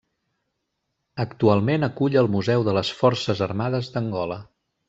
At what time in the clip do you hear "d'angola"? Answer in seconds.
3.99-4.45